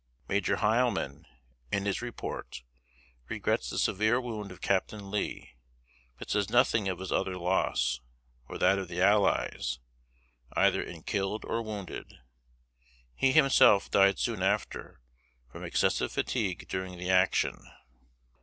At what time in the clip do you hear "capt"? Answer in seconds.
4.59-4.91